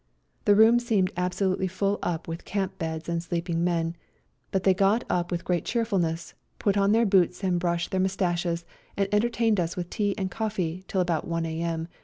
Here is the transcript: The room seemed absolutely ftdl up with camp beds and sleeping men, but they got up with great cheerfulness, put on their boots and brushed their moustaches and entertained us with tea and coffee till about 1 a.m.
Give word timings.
The 0.45 0.55
room 0.55 0.79
seemed 0.79 1.11
absolutely 1.15 1.67
ftdl 1.67 1.99
up 2.01 2.27
with 2.27 2.43
camp 2.43 2.79
beds 2.79 3.07
and 3.07 3.21
sleeping 3.21 3.63
men, 3.63 3.95
but 4.49 4.63
they 4.63 4.73
got 4.73 5.03
up 5.11 5.29
with 5.29 5.45
great 5.45 5.63
cheerfulness, 5.63 6.33
put 6.57 6.75
on 6.75 6.91
their 6.91 7.05
boots 7.05 7.43
and 7.43 7.59
brushed 7.59 7.91
their 7.91 7.99
moustaches 8.01 8.65
and 8.97 9.07
entertained 9.11 9.59
us 9.59 9.77
with 9.77 9.91
tea 9.91 10.15
and 10.17 10.31
coffee 10.31 10.83
till 10.87 11.01
about 11.01 11.27
1 11.27 11.45
a.m. 11.45 11.87